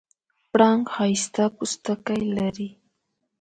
پړانګ 0.51 0.83
ښایسته 0.95 1.43
پوستکی 1.55 2.21
لري. 2.37 2.69